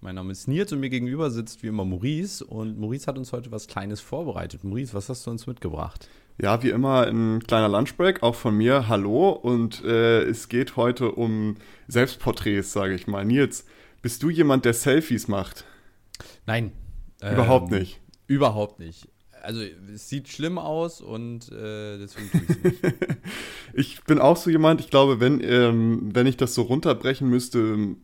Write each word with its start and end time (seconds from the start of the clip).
Mein 0.00 0.14
Name 0.14 0.30
ist 0.30 0.46
Nils 0.46 0.72
und 0.72 0.78
mir 0.78 0.90
gegenüber 0.90 1.28
sitzt 1.28 1.64
wie 1.64 1.66
immer 1.66 1.84
Maurice 1.84 2.44
und 2.44 2.78
Maurice 2.78 3.08
hat 3.08 3.18
uns 3.18 3.32
heute 3.32 3.50
was 3.50 3.66
Kleines 3.66 4.00
vorbereitet. 4.00 4.62
Maurice, 4.62 4.94
was 4.94 5.08
hast 5.08 5.26
du 5.26 5.30
uns 5.32 5.48
mitgebracht? 5.48 6.08
Ja, 6.40 6.62
wie 6.62 6.70
immer 6.70 7.08
ein 7.08 7.42
kleiner 7.42 7.68
Lunchbreak, 7.68 8.22
auch 8.22 8.36
von 8.36 8.56
mir. 8.56 8.86
Hallo 8.86 9.30
und 9.30 9.82
äh, 9.82 10.22
es 10.22 10.48
geht 10.48 10.76
heute 10.76 11.10
um 11.10 11.56
Selbstporträts, 11.88 12.72
sage 12.72 12.94
ich 12.94 13.08
mal. 13.08 13.24
Nils, 13.24 13.64
bist 14.00 14.22
du 14.22 14.30
jemand, 14.30 14.64
der 14.64 14.74
Selfies 14.74 15.26
macht? 15.26 15.64
Nein. 16.46 16.70
Überhaupt 17.20 17.72
ähm, 17.72 17.80
nicht. 17.80 18.00
Überhaupt 18.28 18.78
nicht. 18.78 19.08
Also 19.42 19.62
es 19.92 20.08
sieht 20.08 20.28
schlimm 20.28 20.58
aus 20.58 21.00
und 21.00 21.50
äh, 21.50 21.98
deswegen 21.98 22.30
tue 22.30 22.40
ich 22.42 22.62
nicht. 22.62 22.84
ich 23.72 24.04
bin 24.04 24.20
auch 24.20 24.36
so 24.36 24.48
jemand, 24.48 24.80
ich 24.80 24.90
glaube, 24.90 25.18
wenn, 25.18 25.40
ähm, 25.42 26.10
wenn 26.14 26.28
ich 26.28 26.36
das 26.36 26.54
so 26.54 26.62
runterbrechen 26.62 27.28
müsste, 27.28 27.96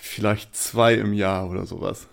vielleicht 0.00 0.56
zwei 0.56 0.94
im 0.94 1.12
Jahr 1.12 1.48
oder 1.48 1.66
sowas. 1.66 2.08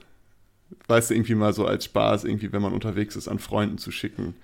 Weißt 0.88 1.10
du, 1.10 1.14
irgendwie 1.16 1.36
mal 1.36 1.54
so 1.54 1.66
als 1.66 1.86
Spaß, 1.86 2.26
irgendwie, 2.26 2.52
wenn 2.52 2.62
man 2.62 2.74
unterwegs 2.74 3.16
ist, 3.16 3.28
an 3.28 3.40
Freunden 3.40 3.78
zu 3.78 3.92
schicken. 3.92 4.36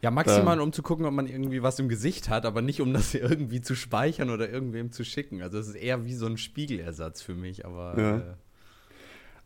Ja, 0.00 0.10
maximal, 0.10 0.56
ähm, 0.56 0.64
um 0.64 0.72
zu 0.72 0.82
gucken, 0.82 1.06
ob 1.06 1.12
man 1.12 1.26
irgendwie 1.26 1.62
was 1.62 1.78
im 1.78 1.88
Gesicht 1.88 2.28
hat, 2.28 2.44
aber 2.44 2.60
nicht, 2.60 2.80
um 2.80 2.92
das 2.92 3.14
irgendwie 3.14 3.60
zu 3.60 3.74
speichern 3.74 4.30
oder 4.30 4.48
irgendwem 4.50 4.90
zu 4.92 5.04
schicken. 5.04 5.42
Also 5.42 5.58
es 5.58 5.68
ist 5.68 5.76
eher 5.76 6.04
wie 6.04 6.14
so 6.14 6.26
ein 6.26 6.38
Spiegelersatz 6.38 7.22
für 7.22 7.34
mich, 7.34 7.64
aber. 7.64 7.98
Ja. 7.98 8.16
Äh, 8.18 8.34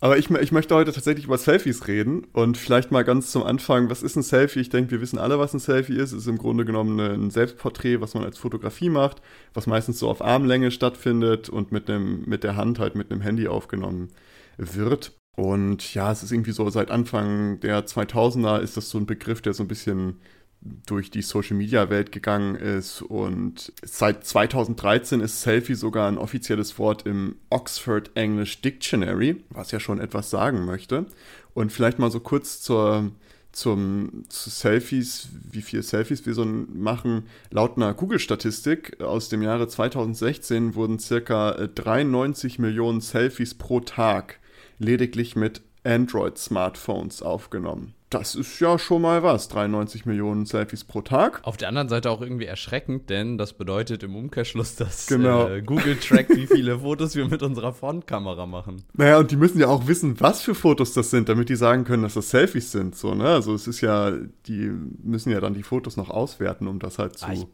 aber 0.01 0.19
ich, 0.19 0.31
ich 0.31 0.53
möchte 0.53 0.75
heute 0.75 0.93
tatsächlich 0.93 1.25
über 1.25 1.39
Selfies 1.39 1.89
reden 1.89 2.27
und 2.33 2.59
vielleicht 2.59 2.93
mal 2.93 3.03
ganz 3.03 3.31
zum 3.33 3.43
Anfang, 3.43 3.89
was 3.89 4.03
ist 4.03 4.17
ein 4.17 4.23
Selfie? 4.23 4.61
Ich 4.61 4.69
denke, 4.69 4.91
wir 4.91 5.01
wissen 5.01 5.19
alle, 5.19 5.39
was 5.39 5.55
ein 5.55 5.59
Selfie 5.59 5.97
ist. 5.97 6.13
Es 6.13 6.23
ist 6.23 6.27
im 6.27 6.37
Grunde 6.37 6.67
genommen 6.67 7.01
ein 7.01 7.31
Selbstporträt, 7.31 8.01
was 8.01 8.13
man 8.15 8.25
als 8.25 8.37
Fotografie 8.37 8.91
macht, 8.91 9.23
was 9.55 9.67
meistens 9.67 9.99
so 9.99 10.11
auf 10.11 10.23
Armlänge 10.23 10.71
stattfindet 10.71 11.49
und 11.49 11.73
mit, 11.73 11.89
dem, 11.89 12.25
mit 12.27 12.45
der 12.45 12.57
Hand 12.57 12.79
halt 12.79 12.95
mit 12.95 13.11
einem 13.11 13.23
Handy 13.23 13.49
aufgenommen 13.49 14.11
wird. 14.59 15.13
Und 15.35 15.95
ja, 15.95 16.13
es 16.13 16.23
ist 16.23 16.33
irgendwie 16.33 16.53
so, 16.53 16.69
seit 16.69 16.91
Anfang 16.91 17.61
der 17.61 17.87
2000er 17.87 18.61
ist 18.61 18.77
das 18.77 18.91
so 18.91 18.99
ein 18.99 19.07
Begriff, 19.07 19.41
der 19.41 19.55
so 19.55 19.63
ein 19.65 19.69
bisschen 19.69 20.21
durch 20.61 21.11
die 21.11 21.23
Social-Media-Welt 21.23 22.13
gegangen 22.13 22.57
ist. 22.57 23.03
Und 23.03 23.73
seit 23.83 24.25
2013 24.25 25.21
ist 25.21 25.43
Selfie 25.43 25.75
sogar 25.75 26.09
ein 26.09 26.19
offizielles 26.19 26.79
Wort 26.79 27.07
im 27.07 27.37
Oxford 27.51 28.11
English 28.15 28.61
Dictionary, 28.63 29.45
was 29.51 29.71
ja 29.71 29.81
schon 29.81 30.01
etwas 30.01 30.31
sagen 30.31 30.65
möchte. 30.65 31.07
Und 31.55 31.73
vielleicht 31.73 31.99
mal 31.99 32.11
so 32.11 32.21
kurz 32.21 32.61
zur, 32.61 33.11
zum, 33.53 34.25
zu 34.29 34.51
Selfies, 34.51 35.29
wie 35.51 35.63
viele 35.63 35.83
Selfies 35.83 36.27
wir 36.27 36.35
so 36.35 36.45
machen. 36.45 37.25
Laut 37.51 37.77
einer 37.77 37.95
Google-Statistik 37.95 39.01
aus 39.01 39.29
dem 39.29 39.43
Jahre 39.43 39.69
2016 39.69 40.75
wurden 40.75 40.99
circa 40.99 41.53
93 41.53 42.59
Millionen 42.59 43.01
Selfies 43.01 43.55
pro 43.55 43.81
Tag 43.81 44.41
lediglich 44.79 45.37
mit 45.37 45.63
Android-Smartphones 45.85 47.23
aufgenommen 47.23 47.96
das 48.11 48.37
ist 48.37 48.61
ja 48.61 48.79
schon 48.79 49.03
mal 49.03 49.25
was. 49.25 49.49
93 49.49 50.07
Millionen 50.07 50.47
Selfies 50.47 50.85
pro 50.85 51.01
Tag. 51.01 51.41
Auf 51.43 51.57
der 51.57 51.69
anderen 51.69 51.89
Seite 51.89 52.11
auch 52.11 52.21
irgendwie 52.21 52.45
erschreckend, 52.45 53.11
denn 53.11 53.37
das 53.37 53.53
bedeutet 53.55 54.05
im 54.05 54.15
Umkehrschluss, 54.15 54.77
dass 54.77 55.07
genau. 55.09 55.49
äh, 55.49 55.61
Google 55.61 55.97
trackt, 55.97 56.31
wie 56.31 56.47
viele 56.47 56.79
Fotos 56.81 57.17
wir 57.17 57.27
mit 57.27 57.43
unserer 57.43 57.73
Frontkamera 57.73 58.47
machen. 58.47 58.85
Naja, 58.93 59.19
und 59.19 59.33
die 59.33 59.37
müssen 59.37 59.59
ja 59.59 59.67
auch 59.67 59.89
wissen, 59.89 60.21
was 60.21 60.41
für 60.41 60.55
Fotos 60.55 60.93
das 60.93 61.11
sind, 61.11 61.29
damit 61.29 61.49
die 61.49 61.57
sagen 61.57 61.85
können, 61.85 62.05
dass 62.05 62.15
das 62.15 62.31
Selfies 62.31 62.71
sind. 62.71 62.95
So, 62.95 63.15
ne? 63.15 63.29
Also 63.29 63.55
es 63.55 63.67
ist 63.67 63.81
ja, 63.81 64.13
die 64.47 64.71
müssen 65.03 65.33
ja 65.33 65.41
dann 65.41 65.55
die 65.55 65.65
Fotos 65.65 65.97
noch 65.97 66.11
auswerten, 66.11 66.69
um 66.69 66.79
das 66.79 67.01
halt 67.01 67.19
zu. 67.19 67.27
Ah, 67.27 67.33
ich, 67.33 67.47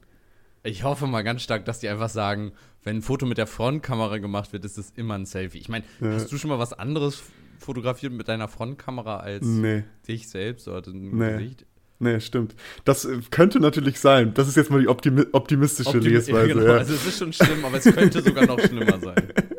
ich 0.65 0.85
hoffe 0.85 1.07
mal 1.07 1.23
ganz 1.23 1.43
stark, 1.43 1.65
dass 1.65 1.81
die 1.81 1.89
einfach 1.89 2.11
sagen, 2.11 2.53
wenn 2.85 2.97
ein 2.97 3.03
Foto 3.03 3.25
mit 3.25 3.39
der 3.39 3.47
Frontkamera 3.47 4.19
gemacht 4.19 4.53
wird, 4.53 4.67
ist 4.67 4.77
es 4.77 4.91
immer 4.97 5.15
ein 5.15 5.25
Selfie. 5.25 5.59
Ich 5.59 5.71
meine, 5.71 5.85
ja. 6.01 6.13
hast 6.13 6.31
du 6.31 6.37
schon 6.37 6.51
mal 6.51 6.59
was 6.59 6.75
anderes 6.75 7.23
fotografiert 7.63 8.13
mit 8.13 8.29
deiner 8.29 8.49
Frontkamera 8.49 9.19
als 9.19 9.47
nee. 9.47 9.85
dich 10.07 10.29
selbst 10.29 10.69
oder 10.69 10.91
ein 10.91 11.11
nee. 11.17 11.33
Gesicht? 11.33 11.67
Nee, 12.03 12.19
stimmt. 12.19 12.57
Das 12.85 13.05
äh, 13.05 13.21
könnte 13.31 13.61
natürlich 13.61 14.01
sein. 14.01 14.35
Das 14.35 14.49
ist 14.49 14.57
jetzt 14.57 14.71
mal 14.71 14.81
die 14.81 14.89
optimi 14.89 15.25
optimistische 15.31 15.91
Optim 15.91 16.03
Lesweise. 16.13 16.49
Ja, 16.49 16.55
genau. 16.55 16.67
ja. 16.67 16.79
Also 16.79 16.95
es 16.95 17.07
ist 17.07 17.19
schon 17.19 17.33
schlimm, 17.33 17.65
aber 17.65 17.77
es 17.77 17.85
könnte 17.85 18.21
sogar 18.23 18.45
noch 18.45 18.59
schlimmer 18.59 18.99
sein. 18.99 19.33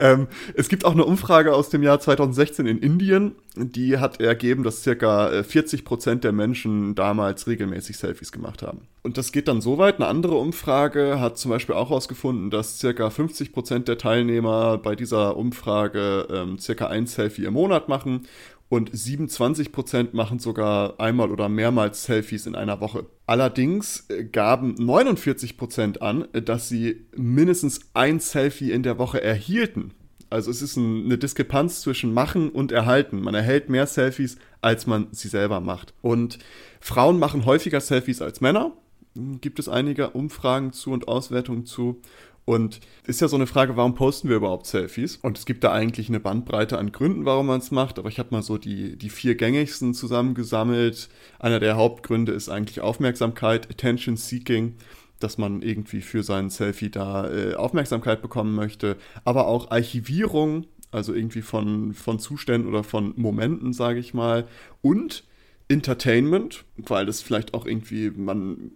Ähm, 0.00 0.28
es 0.54 0.68
gibt 0.68 0.84
auch 0.84 0.92
eine 0.92 1.04
Umfrage 1.04 1.54
aus 1.54 1.70
dem 1.70 1.82
Jahr 1.82 1.98
2016 1.98 2.66
in 2.66 2.78
Indien, 2.78 3.34
die 3.56 3.98
hat 3.98 4.20
ergeben, 4.20 4.62
dass 4.62 4.82
circa 4.82 5.42
40 5.42 5.80
äh, 5.80 5.82
Prozent 5.82 6.24
der 6.24 6.32
Menschen 6.32 6.94
damals 6.94 7.46
regelmäßig 7.46 7.96
Selfies 7.96 8.30
gemacht 8.30 8.62
haben. 8.62 8.82
Und 9.02 9.18
das 9.18 9.32
geht 9.32 9.48
dann 9.48 9.60
so 9.60 9.78
weit. 9.78 9.96
Eine 9.96 10.06
andere 10.06 10.36
Umfrage 10.36 11.18
hat 11.18 11.38
zum 11.38 11.50
Beispiel 11.50 11.74
auch 11.74 11.90
herausgefunden, 11.90 12.50
dass 12.50 12.78
circa 12.78 13.10
50 13.10 13.52
Prozent 13.52 13.88
der 13.88 13.98
Teilnehmer 13.98 14.78
bei 14.78 14.94
dieser 14.94 15.36
Umfrage 15.36 16.28
ähm, 16.30 16.58
circa 16.58 16.86
ein 16.86 17.06
Selfie 17.06 17.46
im 17.46 17.54
Monat 17.54 17.88
machen 17.88 18.26
und 18.68 18.90
27 18.92 19.72
Prozent 19.72 20.14
machen 20.14 20.38
sogar 20.38 21.00
einmal 21.00 21.30
oder 21.30 21.48
mehrmals 21.48 22.04
Selfies 22.04 22.46
in 22.46 22.54
einer 22.54 22.80
Woche. 22.80 23.06
Allerdings 23.26 24.06
äh, 24.10 24.24
gaben 24.24 24.74
49 24.74 25.56
Prozent 25.56 26.02
an, 26.02 26.28
dass 26.32 26.68
sie 26.68 27.06
mindestens 27.16 27.80
ein 27.94 28.20
Selfie 28.20 28.72
in 28.72 28.82
der 28.82 28.98
Woche 28.98 29.22
erhielten. 29.22 29.92
Also 30.30 30.50
es 30.50 30.60
ist 30.60 30.76
ein, 30.76 31.06
eine 31.06 31.16
Diskrepanz 31.16 31.80
zwischen 31.80 32.12
machen 32.12 32.50
und 32.50 32.70
erhalten. 32.70 33.22
Man 33.22 33.34
erhält 33.34 33.70
mehr 33.70 33.86
Selfies, 33.86 34.36
als 34.60 34.86
man 34.86 35.08
sie 35.12 35.28
selber 35.28 35.60
macht. 35.60 35.94
Und 36.02 36.38
Frauen 36.80 37.18
machen 37.18 37.46
häufiger 37.46 37.80
Selfies 37.80 38.20
als 38.20 38.42
Männer. 38.42 38.72
Gibt 39.14 39.58
es 39.58 39.68
einige 39.68 40.10
Umfragen 40.10 40.72
zu 40.72 40.90
und 40.90 41.08
Auswertungen 41.08 41.64
zu. 41.64 42.02
Und 42.48 42.80
ist 43.04 43.20
ja 43.20 43.28
so 43.28 43.36
eine 43.36 43.46
Frage, 43.46 43.76
warum 43.76 43.94
posten 43.94 44.30
wir 44.30 44.36
überhaupt 44.36 44.66
Selfies? 44.66 45.16
Und 45.16 45.36
es 45.36 45.44
gibt 45.44 45.64
da 45.64 45.72
eigentlich 45.72 46.08
eine 46.08 46.18
Bandbreite 46.18 46.78
an 46.78 46.92
Gründen, 46.92 47.26
warum 47.26 47.48
man 47.48 47.60
es 47.60 47.70
macht, 47.70 47.98
aber 47.98 48.08
ich 48.08 48.18
habe 48.18 48.30
mal 48.30 48.40
so 48.40 48.56
die, 48.56 48.96
die 48.96 49.10
vier 49.10 49.34
gängigsten 49.34 49.92
zusammengesammelt. 49.92 51.10
Einer 51.38 51.60
der 51.60 51.76
Hauptgründe 51.76 52.32
ist 52.32 52.48
eigentlich 52.48 52.80
Aufmerksamkeit, 52.80 53.68
Attention 53.70 54.16
Seeking, 54.16 54.76
dass 55.18 55.36
man 55.36 55.60
irgendwie 55.60 56.00
für 56.00 56.22
sein 56.22 56.48
Selfie 56.48 56.88
da 56.88 57.30
äh, 57.30 57.54
Aufmerksamkeit 57.54 58.22
bekommen 58.22 58.54
möchte, 58.54 58.96
aber 59.26 59.46
auch 59.46 59.70
Archivierung, 59.70 60.64
also 60.90 61.12
irgendwie 61.12 61.42
von, 61.42 61.92
von 61.92 62.18
Zuständen 62.18 62.70
oder 62.70 62.82
von 62.82 63.12
Momenten, 63.16 63.74
sage 63.74 63.98
ich 64.00 64.14
mal, 64.14 64.48
und 64.80 65.24
Entertainment, 65.68 66.64
weil 66.78 67.04
das 67.04 67.20
vielleicht 67.20 67.52
auch 67.52 67.66
irgendwie, 67.66 68.08
man 68.08 68.70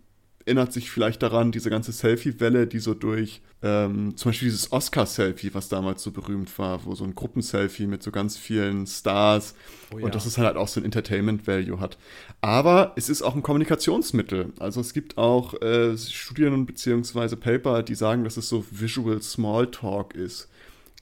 erinnert 0.45 0.73
sich 0.73 0.91
vielleicht 0.91 1.23
daran, 1.23 1.53
diese 1.53 1.71
ganze 1.71 1.93
Selfie-Welle, 1.93 2.67
die 2.67 2.79
so 2.79 2.95
durch 2.95 3.43
ähm, 3.63 4.17
zum 4.17 4.31
Beispiel 4.31 4.49
dieses 4.49 4.73
Oscar-Selfie, 4.73 5.55
was 5.55 5.69
damals 5.69 6.03
so 6.03 6.11
berühmt 6.11 6.59
war, 6.59 6.85
wo 6.85 6.95
so 6.95 7.05
ein 7.05 7.15
Gruppenselfie 7.15 7.87
mit 7.87 8.03
so 8.03 8.11
ganz 8.11 8.37
vielen 8.37 8.87
Stars 8.87 9.55
oh 9.93 9.99
ja. 9.99 10.05
und 10.05 10.15
das 10.15 10.27
ist 10.27 10.39
halt 10.39 10.57
auch 10.57 10.69
so 10.69 10.81
ein 10.81 10.85
Entertainment-Value 10.85 11.79
hat. 11.79 11.97
Aber 12.41 12.93
es 12.97 13.09
ist 13.09 13.23
auch 13.23 13.37
ein 13.37 13.43
Kommunikationsmittel. 13.43 14.53
Also 14.59 14.81
es 14.81 14.93
gibt 14.95 15.17
auch 15.17 15.61
äh, 15.63 15.97
Studien 15.97 16.67
bzw. 16.67 17.37
Paper, 17.37 17.83
die 17.83 17.95
sagen, 17.95 18.25
dass 18.25 18.37
es 18.37 18.49
so 18.49 18.65
Visual 18.71 19.23
Smalltalk 19.23 20.15
ist 20.15 20.49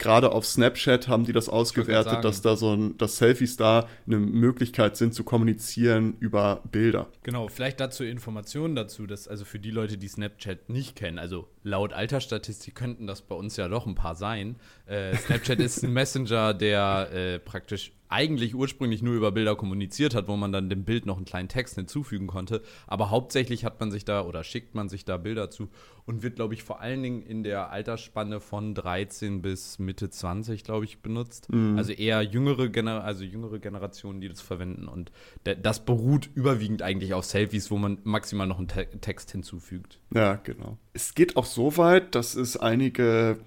gerade 0.00 0.32
auf 0.32 0.44
Snapchat 0.44 1.06
haben 1.06 1.24
die 1.24 1.32
das 1.32 1.48
ausgewertet, 1.48 2.24
dass 2.24 2.42
da 2.42 2.56
so 2.56 2.74
ein, 2.74 2.98
dass 2.98 3.18
Selfies 3.18 3.56
da 3.56 3.86
eine 4.06 4.18
Möglichkeit 4.18 4.96
sind 4.96 5.14
zu 5.14 5.22
kommunizieren 5.22 6.16
über 6.18 6.62
Bilder. 6.72 7.06
Genau, 7.22 7.46
vielleicht 7.46 7.78
dazu 7.78 8.02
Informationen 8.02 8.74
dazu, 8.74 9.06
dass 9.06 9.28
also 9.28 9.44
für 9.44 9.60
die 9.60 9.70
Leute, 9.70 9.98
die 9.98 10.08
Snapchat 10.08 10.68
nicht 10.68 10.96
kennen, 10.96 11.18
also 11.18 11.48
laut 11.62 11.92
Altersstatistik 11.92 12.74
könnten 12.74 13.06
das 13.06 13.22
bei 13.22 13.36
uns 13.36 13.56
ja 13.56 13.68
doch 13.68 13.86
ein 13.86 13.94
paar 13.94 14.16
sein. 14.16 14.56
Äh, 14.86 15.14
Snapchat 15.16 15.60
ist 15.60 15.84
ein 15.84 15.92
Messenger, 15.92 16.54
der 16.54 17.10
äh, 17.12 17.38
praktisch 17.38 17.92
eigentlich 18.10 18.54
ursprünglich 18.54 19.02
nur 19.02 19.14
über 19.14 19.32
Bilder 19.32 19.56
kommuniziert 19.56 20.14
hat, 20.14 20.28
wo 20.28 20.36
man 20.36 20.52
dann 20.52 20.68
dem 20.68 20.84
Bild 20.84 21.06
noch 21.06 21.16
einen 21.16 21.24
kleinen 21.24 21.48
Text 21.48 21.76
hinzufügen 21.76 22.26
konnte. 22.26 22.62
Aber 22.86 23.10
hauptsächlich 23.10 23.64
hat 23.64 23.80
man 23.80 23.90
sich 23.90 24.04
da 24.04 24.22
oder 24.22 24.44
schickt 24.44 24.74
man 24.74 24.88
sich 24.88 25.04
da 25.04 25.16
Bilder 25.16 25.50
zu 25.50 25.68
und 26.06 26.22
wird, 26.22 26.36
glaube 26.36 26.54
ich, 26.54 26.64
vor 26.64 26.80
allen 26.80 27.02
Dingen 27.02 27.22
in 27.22 27.44
der 27.44 27.70
Altersspanne 27.70 28.40
von 28.40 28.74
13 28.74 29.42
bis 29.42 29.78
Mitte 29.78 30.10
20, 30.10 30.64
glaube 30.64 30.84
ich, 30.84 31.02
benutzt. 31.02 31.52
Mhm. 31.52 31.78
Also 31.78 31.92
eher 31.92 32.22
jüngere, 32.22 32.68
Gener 32.68 33.04
also 33.04 33.22
jüngere 33.22 33.60
Generationen, 33.60 34.20
die 34.20 34.28
das 34.28 34.40
verwenden. 34.40 34.88
Und 34.88 35.12
das 35.44 35.84
beruht 35.84 36.28
überwiegend 36.34 36.82
eigentlich 36.82 37.14
auf 37.14 37.24
Selfies, 37.24 37.70
wo 37.70 37.78
man 37.78 37.98
maximal 38.02 38.46
noch 38.46 38.58
einen 38.58 38.68
Te 38.68 38.88
Text 39.00 39.30
hinzufügt. 39.30 40.00
Ja, 40.12 40.34
genau. 40.34 40.78
Es 40.94 41.14
geht 41.14 41.36
auch 41.36 41.44
so 41.46 41.76
weit, 41.76 42.14
dass 42.16 42.34
es 42.34 42.56
einige 42.56 43.38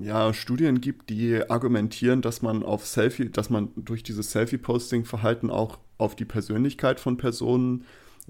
ja, 0.00 0.32
Studien 0.32 0.80
gibt, 0.80 1.10
die 1.10 1.48
argumentieren, 1.48 2.22
dass 2.22 2.42
man 2.42 2.62
auf 2.62 2.86
Selfie, 2.86 3.28
dass 3.30 3.50
man 3.50 3.70
durch 3.76 4.02
dieses 4.02 4.32
Selfie-Posting-Verhalten 4.32 5.50
auch 5.50 5.78
auf 5.98 6.16
die 6.16 6.24
Persönlichkeit 6.24 7.00
von 7.00 7.16
Personen 7.16 7.84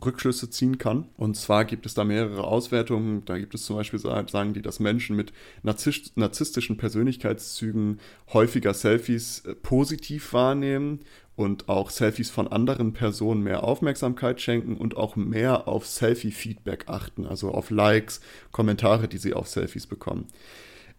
Rückschlüsse 0.05 0.49
ziehen 0.50 0.79
kann. 0.79 1.08
Und 1.17 1.37
zwar 1.37 1.64
gibt 1.64 1.85
es 1.85 1.94
da 1.94 2.05
mehrere 2.05 2.44
Auswertungen. 2.44 3.25
Da 3.25 3.38
gibt 3.38 3.55
es 3.55 3.64
zum 3.64 3.76
Beispiel, 3.76 3.99
sagen 3.99 4.55
die, 4.55 4.62
dass 4.62 4.81
Menschen 4.81 5.17
mit 5.17 5.32
narzisstischen 5.62 6.76
Persönlichkeitszügen 6.76 7.99
häufiger 8.32 8.75
Selfies 8.75 9.41
äh, 9.41 9.55
positiv 9.55 10.32
wahrnehmen 10.32 11.00
und 11.37 11.69
auch 11.69 11.91
Selfies 11.91 12.31
von 12.31 12.49
anderen 12.49 12.93
Personen 12.93 13.43
mehr 13.43 13.64
Aufmerksamkeit 13.64 14.41
schenken 14.41 14.76
und 14.76 14.96
auch 14.96 15.17
mehr 15.17 15.69
auf 15.69 15.87
Selfie-Feedback 15.87 16.84
achten, 16.88 17.26
also 17.26 17.52
auf 17.52 17.70
Likes, 17.70 18.20
Kommentare, 18.50 19.08
die 19.08 19.19
sie 19.19 19.34
auf 19.34 19.49
Selfies 19.49 19.87
bekommen. 19.87 20.26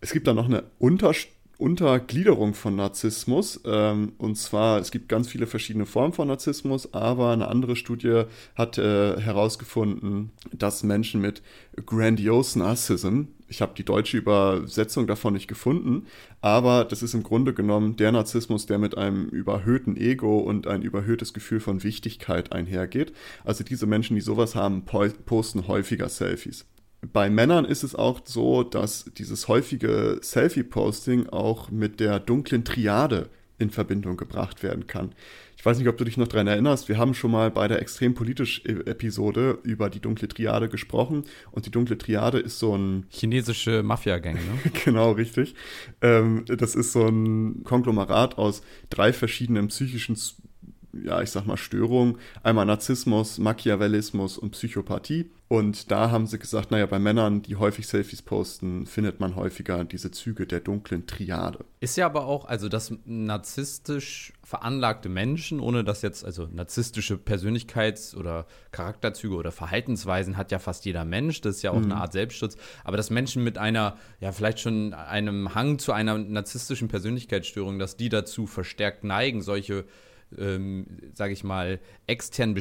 Es 0.01 0.11
gibt 0.11 0.27
da 0.27 0.33
noch 0.33 0.45
eine 0.45 0.63
Unterstufe 0.79 1.39
Untergliederung 1.59 2.53
von 2.53 2.77
Narzissmus. 2.77 3.59
Ähm, 3.65 4.13
und 4.17 4.37
zwar, 4.37 4.79
es 4.79 4.91
gibt 4.91 5.09
ganz 5.09 5.27
viele 5.27 5.45
verschiedene 5.45 5.85
Formen 5.85 6.13
von 6.13 6.29
Narzissmus, 6.29 6.93
aber 6.93 7.31
eine 7.31 7.49
andere 7.49 7.75
Studie 7.75 8.23
hat 8.55 8.77
äh, 8.77 9.19
herausgefunden, 9.19 10.31
dass 10.53 10.83
Menschen 10.83 11.19
mit 11.19 11.41
Grandiose 11.85 12.59
Narcissism, 12.59 13.23
ich 13.49 13.61
habe 13.61 13.73
die 13.75 13.83
deutsche 13.83 14.17
Übersetzung 14.17 15.05
davon 15.05 15.33
nicht 15.33 15.49
gefunden, 15.49 16.05
aber 16.39 16.85
das 16.85 17.03
ist 17.03 17.13
im 17.13 17.23
Grunde 17.23 17.53
genommen 17.53 17.97
der 17.97 18.13
Narzissmus, 18.13 18.65
der 18.65 18.77
mit 18.77 18.97
einem 18.97 19.27
überhöhten 19.27 19.97
Ego 19.97 20.37
und 20.37 20.65
ein 20.65 20.81
überhöhtes 20.81 21.33
Gefühl 21.33 21.59
von 21.59 21.83
Wichtigkeit 21.83 22.53
einhergeht. 22.53 23.11
Also 23.43 23.65
diese 23.65 23.85
Menschen, 23.85 24.15
die 24.15 24.21
sowas 24.21 24.55
haben, 24.55 24.85
posten 24.85 25.67
häufiger 25.67 26.07
Selfies 26.07 26.65
bei 27.01 27.29
Männern 27.29 27.65
ist 27.65 27.83
es 27.83 27.95
auch 27.95 28.21
so, 28.25 28.63
dass 28.63 29.11
dieses 29.17 29.47
häufige 29.47 30.19
Selfie-Posting 30.21 31.29
auch 31.29 31.71
mit 31.71 31.99
der 31.99 32.19
dunklen 32.19 32.65
Triade 32.65 33.29
in 33.57 33.69
Verbindung 33.69 34.17
gebracht 34.17 34.63
werden 34.63 34.87
kann. 34.87 35.13
Ich 35.57 35.65
weiß 35.65 35.77
nicht, 35.77 35.89
ob 35.89 35.97
du 35.97 36.05
dich 36.05 36.15
noch 36.15 36.29
daran 36.29 36.47
erinnerst, 36.47 36.87
wir 36.87 36.97
haben 36.97 37.13
schon 37.13 37.31
mal 37.31 37.51
bei 37.51 37.67
der 37.67 37.81
extrem 37.81 38.13
politisch 38.13 38.63
Episode 38.63 39.59
über 39.63 39.89
die 39.89 39.99
dunkle 39.99 40.29
Triade 40.29 40.69
gesprochen 40.69 41.25
und 41.51 41.65
die 41.65 41.71
dunkle 41.71 41.97
Triade 41.97 42.39
ist 42.39 42.59
so 42.59 42.77
ein... 42.77 43.05
Chinesische 43.09 43.83
Mafia-Gang, 43.83 44.35
ne? 44.35 44.71
genau, 44.85 45.11
richtig. 45.11 45.55
Ähm, 46.01 46.45
das 46.47 46.75
ist 46.75 46.93
so 46.93 47.05
ein 47.05 47.65
Konglomerat 47.65 48.37
aus 48.37 48.61
drei 48.89 49.11
verschiedenen 49.11 49.67
psychischen 49.67 50.15
ja, 50.93 51.21
ich 51.21 51.29
sag 51.29 51.45
mal, 51.45 51.57
Störungen. 51.57 52.17
Einmal 52.41 52.65
Narzissmus, 52.65 53.37
Machiavellismus 53.37 54.37
und 54.37 54.51
Psychopathie. 54.51 55.29
Und 55.51 55.89
da 55.89 56.11
haben 56.11 56.27
sie 56.27 56.37
gesagt, 56.37 56.69
naja, 56.69 56.85
bei 56.85 56.99
Männern, 56.99 57.41
die 57.41 57.55
häufig 57.55 57.87
Selfies 57.87 58.21
posten, 58.21 58.85
findet 58.85 59.19
man 59.19 59.35
häufiger 59.35 59.83
diese 59.83 60.11
Züge 60.11 60.45
der 60.45 60.59
dunklen 60.59 61.07
Triade. 61.07 61.65
Ist 61.79 61.97
ja 61.97 62.05
aber 62.05 62.27
auch, 62.27 62.45
also 62.45 62.69
dass 62.69 62.93
narzisstisch 63.05 64.31
veranlagte 64.43 65.09
Menschen, 65.09 65.59
ohne 65.59 65.83
dass 65.83 66.03
jetzt, 66.03 66.23
also 66.23 66.47
narzisstische 66.53 67.15
Persönlichkeits- 67.15 68.15
oder 68.15 68.45
Charakterzüge 68.71 69.33
oder 69.33 69.51
Verhaltensweisen 69.51 70.37
hat 70.37 70.51
ja 70.51 70.59
fast 70.59 70.85
jeder 70.85 71.03
Mensch, 71.03 71.41
das 71.41 71.55
ist 71.55 71.61
ja 71.63 71.71
auch 71.71 71.79
mhm. 71.79 71.85
eine 71.85 71.95
Art 71.95 72.13
Selbstschutz, 72.13 72.55
aber 72.83 72.97
dass 72.97 73.09
Menschen 73.09 73.43
mit 73.43 73.57
einer, 73.57 73.97
ja, 74.19 74.31
vielleicht 74.31 74.59
schon 74.59 74.93
einem 74.93 75.55
Hang 75.55 75.79
zu 75.79 75.93
einer 75.93 76.19
narzisstischen 76.19 76.89
Persönlichkeitsstörung, 76.89 77.79
dass 77.79 77.97
die 77.97 78.09
dazu 78.09 78.45
verstärkt 78.45 79.03
neigen, 79.03 79.41
solche 79.41 79.85
ähm, 80.37 80.85
sage 81.13 81.33
ich 81.33 81.43
mal, 81.43 81.79
externen 82.07 82.53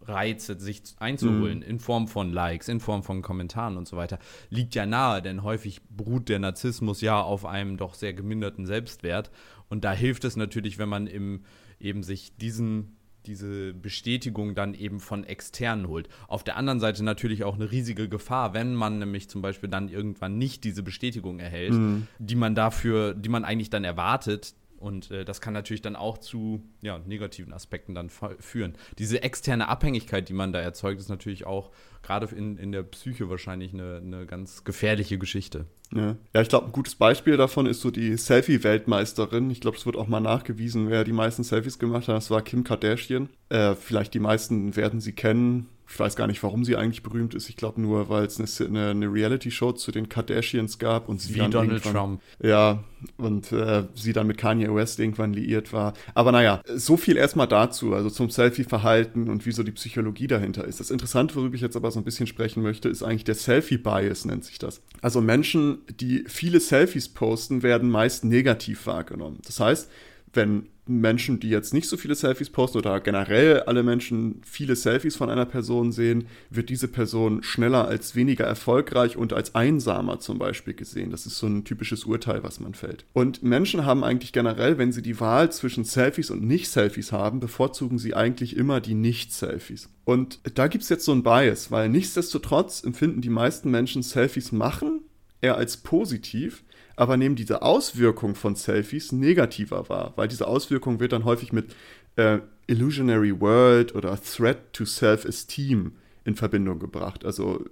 Bestätigungsreize 0.00 0.58
sich 0.58 0.82
einzuholen 0.98 1.58
mhm. 1.58 1.64
in 1.64 1.78
Form 1.78 2.08
von 2.08 2.32
Likes, 2.32 2.68
in 2.68 2.80
Form 2.80 3.02
von 3.02 3.22
Kommentaren 3.22 3.76
und 3.76 3.86
so 3.86 3.96
weiter, 3.96 4.18
liegt 4.48 4.74
ja 4.74 4.86
nahe, 4.86 5.22
denn 5.22 5.42
häufig 5.42 5.80
beruht 5.88 6.28
der 6.28 6.38
Narzissmus 6.38 7.00
ja 7.00 7.20
auf 7.20 7.46
einem 7.46 7.76
doch 7.76 7.94
sehr 7.94 8.12
geminderten 8.12 8.66
Selbstwert. 8.66 9.30
Und 9.68 9.84
da 9.84 9.92
hilft 9.92 10.24
es 10.24 10.36
natürlich, 10.36 10.78
wenn 10.78 10.88
man 10.88 11.06
im, 11.06 11.44
eben 11.78 12.02
sich 12.02 12.36
diesen 12.36 12.96
diese 13.26 13.74
Bestätigung 13.74 14.54
dann 14.54 14.72
eben 14.72 14.98
von 14.98 15.24
externen 15.24 15.88
holt. 15.88 16.08
Auf 16.26 16.42
der 16.42 16.56
anderen 16.56 16.80
Seite 16.80 17.04
natürlich 17.04 17.44
auch 17.44 17.54
eine 17.54 17.70
riesige 17.70 18.08
Gefahr, 18.08 18.54
wenn 18.54 18.74
man 18.74 18.98
nämlich 18.98 19.28
zum 19.28 19.42
Beispiel 19.42 19.68
dann 19.68 19.90
irgendwann 19.90 20.38
nicht 20.38 20.64
diese 20.64 20.82
Bestätigung 20.82 21.38
erhält, 21.38 21.74
mhm. 21.74 22.06
die 22.18 22.34
man 22.34 22.54
dafür, 22.54 23.12
die 23.12 23.28
man 23.28 23.44
eigentlich 23.44 23.68
dann 23.68 23.84
erwartet, 23.84 24.54
und 24.80 25.10
äh, 25.10 25.24
das 25.24 25.40
kann 25.40 25.52
natürlich 25.52 25.82
dann 25.82 25.94
auch 25.94 26.18
zu 26.18 26.62
ja, 26.80 26.98
negativen 26.98 27.52
Aspekten 27.52 27.94
dann 27.94 28.08
führen. 28.08 28.74
Diese 28.98 29.22
externe 29.22 29.68
Abhängigkeit, 29.68 30.28
die 30.28 30.32
man 30.32 30.52
da 30.52 30.60
erzeugt, 30.60 31.00
ist 31.00 31.10
natürlich 31.10 31.46
auch 31.46 31.70
gerade 32.02 32.34
in, 32.34 32.56
in 32.56 32.72
der 32.72 32.82
Psyche 32.82 33.28
wahrscheinlich 33.28 33.74
eine, 33.74 33.98
eine 33.98 34.26
ganz 34.26 34.64
gefährliche 34.64 35.18
Geschichte. 35.18 35.66
Ja, 35.94 36.16
ja 36.32 36.40
ich 36.40 36.48
glaube, 36.48 36.66
ein 36.66 36.72
gutes 36.72 36.94
Beispiel 36.94 37.36
davon 37.36 37.66
ist 37.66 37.82
so 37.82 37.90
die 37.90 38.16
Selfie-Weltmeisterin. 38.16 39.50
Ich 39.50 39.60
glaube, 39.60 39.76
es 39.76 39.84
wird 39.84 39.96
auch 39.96 40.08
mal 40.08 40.20
nachgewiesen, 40.20 40.88
wer 40.88 41.04
die 41.04 41.12
meisten 41.12 41.44
Selfies 41.44 41.78
gemacht 41.78 42.08
hat. 42.08 42.16
Das 42.16 42.30
war 42.30 42.42
Kim 42.42 42.64
Kardashian. 42.64 43.28
Äh, 43.50 43.74
vielleicht 43.74 44.14
die 44.14 44.20
meisten 44.20 44.76
werden 44.76 45.00
sie 45.00 45.12
kennen 45.12 45.68
ich 45.90 45.98
weiß 45.98 46.14
gar 46.14 46.28
nicht, 46.28 46.42
warum 46.42 46.64
sie 46.64 46.76
eigentlich 46.76 47.02
berühmt 47.02 47.34
ist. 47.34 47.48
Ich 47.48 47.56
glaube 47.56 47.80
nur, 47.80 48.08
weil 48.08 48.24
es 48.24 48.60
eine, 48.60 48.90
eine 48.90 49.12
Reality-Show 49.12 49.72
zu 49.72 49.90
den 49.90 50.08
Kardashians 50.08 50.78
gab 50.78 51.08
und 51.08 51.20
sie 51.20 51.34
Wie 51.34 51.38
dann 51.40 51.50
Donald 51.50 51.82
Trump. 51.82 52.22
Ja, 52.40 52.84
und 53.16 53.50
äh, 53.50 53.84
sie 53.94 54.12
dann 54.12 54.28
mit 54.28 54.38
Kanye 54.38 54.72
West 54.72 55.00
irgendwann 55.00 55.32
liiert 55.32 55.72
war. 55.72 55.94
Aber 56.14 56.30
naja, 56.30 56.62
so 56.72 56.96
viel 56.96 57.16
erstmal 57.16 57.48
dazu, 57.48 57.92
also 57.92 58.08
zum 58.08 58.30
Selfie-Verhalten 58.30 59.28
und 59.28 59.46
wie 59.46 59.52
so 59.52 59.64
die 59.64 59.72
Psychologie 59.72 60.28
dahinter 60.28 60.64
ist. 60.64 60.78
Das 60.78 60.92
Interessante, 60.92 61.34
worüber 61.34 61.56
ich 61.56 61.60
jetzt 61.60 61.76
aber 61.76 61.90
so 61.90 61.98
ein 61.98 62.04
bisschen 62.04 62.28
sprechen 62.28 62.62
möchte, 62.62 62.88
ist 62.88 63.02
eigentlich 63.02 63.24
der 63.24 63.34
Selfie-Bias, 63.34 64.26
nennt 64.26 64.44
sich 64.44 64.58
das. 64.58 64.82
Also 65.02 65.20
Menschen, 65.20 65.78
die 65.88 66.24
viele 66.28 66.60
Selfies 66.60 67.08
posten, 67.08 67.64
werden 67.64 67.90
meist 67.90 68.24
negativ 68.24 68.86
wahrgenommen. 68.86 69.38
Das 69.44 69.58
heißt, 69.58 69.90
wenn 70.32 70.68
Menschen, 70.98 71.40
die 71.40 71.48
jetzt 71.48 71.72
nicht 71.72 71.88
so 71.88 71.96
viele 71.96 72.14
Selfies 72.14 72.50
posten 72.50 72.78
oder 72.78 73.00
generell 73.00 73.60
alle 73.60 73.82
Menschen 73.82 74.40
viele 74.44 74.76
Selfies 74.76 75.16
von 75.16 75.30
einer 75.30 75.46
Person 75.46 75.92
sehen, 75.92 76.26
wird 76.50 76.68
diese 76.68 76.88
Person 76.88 77.42
schneller 77.42 77.86
als 77.86 78.16
weniger 78.16 78.44
erfolgreich 78.44 79.16
und 79.16 79.32
als 79.32 79.54
einsamer 79.54 80.18
zum 80.20 80.38
Beispiel 80.38 80.74
gesehen. 80.74 81.10
Das 81.10 81.26
ist 81.26 81.38
so 81.38 81.46
ein 81.46 81.64
typisches 81.64 82.04
Urteil, 82.04 82.42
was 82.42 82.60
man 82.60 82.74
fällt. 82.74 83.04
Und 83.12 83.42
Menschen 83.42 83.84
haben 83.84 84.04
eigentlich 84.04 84.32
generell, 84.32 84.78
wenn 84.78 84.92
sie 84.92 85.02
die 85.02 85.20
Wahl 85.20 85.52
zwischen 85.52 85.84
Selfies 85.84 86.30
und 86.30 86.42
Nicht-Selfies 86.42 87.12
haben, 87.12 87.40
bevorzugen 87.40 87.98
sie 87.98 88.14
eigentlich 88.14 88.56
immer 88.56 88.80
die 88.80 88.94
Nicht-Selfies. 88.94 89.88
Und 90.04 90.40
da 90.54 90.66
gibt 90.66 90.82
es 90.84 90.90
jetzt 90.90 91.04
so 91.04 91.12
ein 91.12 91.22
Bias, 91.22 91.70
weil 91.70 91.88
nichtsdestotrotz 91.88 92.82
empfinden 92.82 93.20
die 93.20 93.30
meisten 93.30 93.70
Menschen 93.70 94.02
Selfies 94.02 94.50
machen 94.52 95.02
eher 95.40 95.56
als 95.56 95.78
positiv 95.78 96.64
aber 97.00 97.16
nehmen 97.16 97.34
diese 97.34 97.62
Auswirkung 97.62 98.34
von 98.34 98.56
Selfies 98.56 99.10
negativer 99.10 99.88
wahr, 99.88 100.12
weil 100.16 100.28
diese 100.28 100.46
Auswirkung 100.46 101.00
wird 101.00 101.12
dann 101.12 101.24
häufig 101.24 101.50
mit 101.50 101.74
äh, 102.16 102.40
Illusionary 102.66 103.40
World 103.40 103.94
oder 103.94 104.22
Threat 104.22 104.74
to 104.74 104.84
Self-Esteem 104.84 105.92
in 106.24 106.36
Verbindung 106.36 106.78
gebracht. 106.78 107.24
Also 107.24 107.64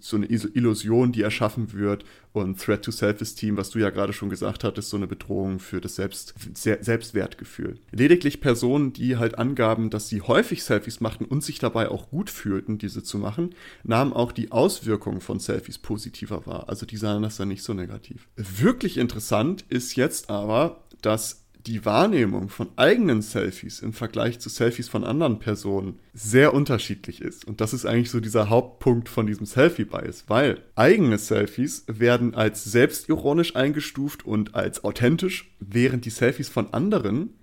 so 0.00 0.16
eine 0.16 0.26
Illusion, 0.26 1.12
die 1.12 1.22
erschaffen 1.22 1.72
wird 1.72 2.04
und 2.32 2.60
Threat 2.60 2.84
to 2.84 2.90
Self-Esteem, 2.90 3.56
was 3.56 3.70
du 3.70 3.78
ja 3.78 3.90
gerade 3.90 4.12
schon 4.12 4.30
gesagt 4.30 4.64
hattest, 4.64 4.90
so 4.90 4.96
eine 4.96 5.06
Bedrohung 5.06 5.60
für 5.60 5.80
das 5.80 5.96
Selbst 5.96 6.34
Selbstwertgefühl. 6.54 7.78
Lediglich 7.90 8.40
Personen, 8.40 8.92
die 8.92 9.16
halt 9.16 9.38
angaben, 9.38 9.90
dass 9.90 10.08
sie 10.08 10.20
häufig 10.20 10.64
Selfies 10.64 11.00
machten 11.00 11.24
und 11.24 11.44
sich 11.44 11.58
dabei 11.58 11.88
auch 11.88 12.10
gut 12.10 12.30
fühlten, 12.30 12.78
diese 12.78 13.02
zu 13.02 13.18
machen, 13.18 13.54
nahmen 13.84 14.12
auch 14.12 14.32
die 14.32 14.52
Auswirkungen 14.52 15.20
von 15.20 15.38
Selfies 15.38 15.78
positiver 15.78 16.46
wahr. 16.46 16.68
Also 16.68 16.86
die 16.86 16.96
sahen 16.96 17.22
das 17.22 17.36
dann 17.36 17.48
nicht 17.48 17.62
so 17.62 17.74
negativ. 17.74 18.28
Wirklich 18.36 18.98
interessant 18.98 19.64
ist 19.68 19.96
jetzt 19.96 20.30
aber, 20.30 20.84
dass 21.02 21.44
die 21.68 21.84
Wahrnehmung 21.84 22.48
von 22.48 22.68
eigenen 22.76 23.20
Selfies 23.20 23.80
im 23.80 23.92
Vergleich 23.92 24.40
zu 24.40 24.48
Selfies 24.48 24.88
von 24.88 25.04
anderen 25.04 25.38
Personen 25.38 25.98
sehr 26.14 26.54
unterschiedlich 26.54 27.20
ist. 27.20 27.44
Und 27.44 27.60
das 27.60 27.74
ist 27.74 27.84
eigentlich 27.84 28.10
so 28.10 28.20
dieser 28.20 28.48
Hauptpunkt 28.48 29.10
von 29.10 29.26
diesem 29.26 29.44
Selfie-Bias, 29.44 30.24
weil 30.28 30.62
eigene 30.76 31.18
Selfies 31.18 31.84
werden 31.86 32.34
als 32.34 32.64
selbstironisch 32.64 33.54
eingestuft 33.54 34.24
und 34.24 34.54
als 34.54 34.82
authentisch, 34.82 35.54
während 35.60 36.06
die 36.06 36.10
Selfies 36.10 36.48
von 36.48 36.72
anderen 36.72 37.34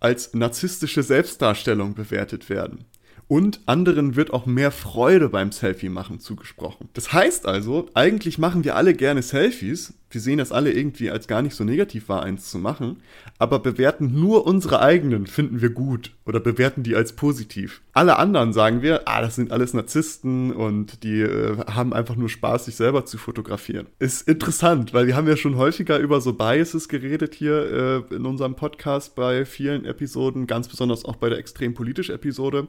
als 0.00 0.34
narzisstische 0.34 1.04
Selbstdarstellung 1.04 1.94
bewertet 1.94 2.50
werden. 2.50 2.84
Und 3.28 3.60
anderen 3.66 4.16
wird 4.16 4.32
auch 4.32 4.46
mehr 4.46 4.70
Freude 4.72 5.28
beim 5.28 5.52
Selfie 5.52 5.90
machen 5.90 6.18
zugesprochen. 6.18 6.88
Das 6.94 7.12
heißt 7.12 7.46
also, 7.46 7.88
eigentlich 7.94 8.38
machen 8.38 8.64
wir 8.64 8.74
alle 8.74 8.94
gerne 8.94 9.22
Selfies, 9.22 9.94
wir 10.10 10.20
sehen 10.20 10.38
das 10.38 10.52
alle 10.52 10.72
irgendwie 10.72 11.10
als 11.10 11.28
gar 11.28 11.42
nicht 11.42 11.54
so 11.54 11.64
negativ 11.64 12.08
war, 12.08 12.22
eins 12.22 12.50
zu 12.50 12.58
machen, 12.58 13.02
aber 13.38 13.58
bewerten 13.58 14.18
nur 14.18 14.46
unsere 14.46 14.80
eigenen, 14.80 15.26
finden 15.26 15.60
wir 15.60 15.70
gut 15.70 16.12
oder 16.24 16.40
bewerten 16.40 16.82
die 16.82 16.96
als 16.96 17.12
positiv. 17.12 17.82
Alle 17.92 18.18
anderen 18.18 18.52
sagen 18.52 18.82
wir, 18.82 19.02
ah, 19.06 19.20
das 19.20 19.36
sind 19.36 19.52
alles 19.52 19.74
Narzissten 19.74 20.52
und 20.52 21.02
die 21.02 21.20
äh, 21.20 21.58
haben 21.66 21.92
einfach 21.92 22.16
nur 22.16 22.28
Spaß, 22.28 22.66
sich 22.66 22.76
selber 22.76 23.04
zu 23.04 23.18
fotografieren. 23.18 23.86
Ist 23.98 24.26
interessant, 24.28 24.94
weil 24.94 25.06
wir 25.06 25.16
haben 25.16 25.28
ja 25.28 25.36
schon 25.36 25.56
häufiger 25.56 25.98
über 25.98 26.20
so 26.20 26.32
Biases 26.32 26.88
geredet 26.88 27.34
hier 27.34 28.04
äh, 28.10 28.14
in 28.14 28.24
unserem 28.24 28.54
Podcast 28.54 29.14
bei 29.14 29.44
vielen 29.44 29.84
Episoden, 29.84 30.46
ganz 30.46 30.68
besonders 30.68 31.04
auch 31.04 31.16
bei 31.16 31.28
der 31.28 31.38
extrem 31.38 31.74
politisch 31.74 32.10
Episode. 32.10 32.68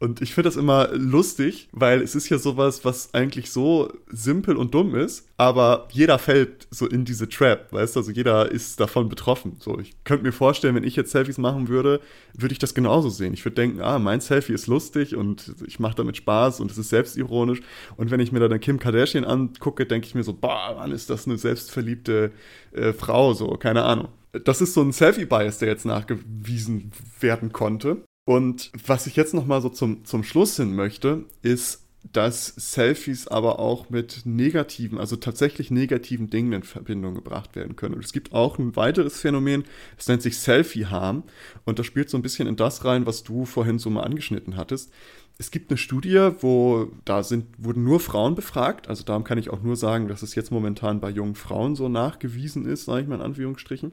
Und 0.00 0.22
ich 0.22 0.32
finde 0.32 0.48
das 0.48 0.56
immer 0.56 0.90
lustig, 0.92 1.68
weil 1.72 2.02
es 2.02 2.14
ist 2.14 2.28
ja 2.28 2.38
sowas, 2.38 2.84
was 2.84 3.14
eigentlich 3.14 3.50
so 3.50 3.92
simpel 4.08 4.56
und 4.56 4.72
dumm 4.72 4.94
ist, 4.94 5.28
aber 5.36 5.88
jeder 5.90 6.18
fällt 6.18 6.68
so 6.78 6.86
in 6.86 7.04
diese 7.04 7.28
Trap, 7.28 7.72
weißt 7.72 7.96
du? 7.96 8.00
Also 8.00 8.10
jeder 8.10 8.50
ist 8.50 8.80
davon 8.80 9.08
betroffen. 9.08 9.56
So, 9.58 9.78
ich 9.78 9.92
könnte 10.04 10.24
mir 10.24 10.32
vorstellen, 10.32 10.74
wenn 10.74 10.84
ich 10.84 10.96
jetzt 10.96 11.10
Selfies 11.10 11.38
machen 11.38 11.68
würde, 11.68 12.00
würde 12.34 12.52
ich 12.52 12.58
das 12.58 12.74
genauso 12.74 13.10
sehen. 13.10 13.34
Ich 13.34 13.44
würde 13.44 13.56
denken, 13.56 13.80
ah, 13.80 13.98
mein 13.98 14.20
Selfie 14.20 14.52
ist 14.52 14.66
lustig 14.66 15.14
und 15.16 15.54
ich 15.66 15.78
mache 15.80 15.96
damit 15.96 16.16
Spaß 16.16 16.60
und 16.60 16.70
es 16.70 16.78
ist 16.78 16.90
selbstironisch. 16.90 17.60
Und 17.96 18.10
wenn 18.10 18.20
ich 18.20 18.32
mir 18.32 18.40
dann 18.40 18.60
Kim 18.60 18.78
Kardashian 18.78 19.24
angucke, 19.24 19.86
denke 19.86 20.06
ich 20.06 20.14
mir 20.14 20.22
so, 20.22 20.32
boah, 20.32 20.74
Mann, 20.76 20.92
ist 20.92 21.10
das 21.10 21.26
eine 21.26 21.36
selbstverliebte 21.36 22.32
äh, 22.72 22.92
Frau, 22.92 23.34
so, 23.34 23.48
keine 23.50 23.84
Ahnung. 23.84 24.08
Das 24.44 24.60
ist 24.60 24.74
so 24.74 24.82
ein 24.82 24.92
Selfie-Bias, 24.92 25.58
der 25.58 25.68
jetzt 25.68 25.86
nachgewiesen 25.86 26.92
werden 27.20 27.52
konnte. 27.52 28.04
Und 28.26 28.70
was 28.86 29.06
ich 29.06 29.16
jetzt 29.16 29.32
noch 29.32 29.46
mal 29.46 29.62
so 29.62 29.70
zum, 29.70 30.04
zum 30.04 30.22
Schluss 30.22 30.56
hin 30.56 30.74
möchte, 30.74 31.24
ist, 31.40 31.87
dass 32.04 32.46
Selfies 32.56 33.28
aber 33.28 33.58
auch 33.58 33.90
mit 33.90 34.22
negativen, 34.24 34.98
also 34.98 35.16
tatsächlich 35.16 35.70
negativen 35.70 36.30
Dingen 36.30 36.52
in 36.52 36.62
Verbindung 36.62 37.14
gebracht 37.14 37.54
werden 37.56 37.76
können. 37.76 37.94
Und 37.94 38.04
es 38.04 38.12
gibt 38.12 38.32
auch 38.32 38.58
ein 38.58 38.76
weiteres 38.76 39.20
Phänomen, 39.20 39.64
das 39.96 40.08
nennt 40.08 40.22
sich 40.22 40.38
Selfie-Harm. 40.38 41.24
Und 41.64 41.78
das 41.78 41.86
spielt 41.86 42.08
so 42.08 42.16
ein 42.16 42.22
bisschen 42.22 42.48
in 42.48 42.56
das 42.56 42.84
rein, 42.84 43.06
was 43.06 43.24
du 43.24 43.44
vorhin 43.44 43.78
so 43.78 43.90
mal 43.90 44.04
angeschnitten 44.04 44.56
hattest. 44.56 44.92
Es 45.40 45.52
gibt 45.52 45.70
eine 45.70 45.78
Studie, 45.78 46.30
wo 46.40 46.90
da 47.04 47.22
sind, 47.22 47.46
wurden 47.58 47.84
nur 47.84 48.00
Frauen 48.00 48.34
befragt. 48.34 48.88
Also 48.88 49.04
darum 49.04 49.22
kann 49.22 49.38
ich 49.38 49.50
auch 49.50 49.62
nur 49.62 49.76
sagen, 49.76 50.08
dass 50.08 50.22
es 50.22 50.34
jetzt 50.34 50.50
momentan 50.50 50.98
bei 50.98 51.10
jungen 51.10 51.36
Frauen 51.36 51.76
so 51.76 51.88
nachgewiesen 51.88 52.66
ist, 52.66 52.86
sage 52.86 53.02
ich 53.02 53.08
mal 53.08 53.14
in 53.14 53.22
Anführungsstrichen. 53.22 53.92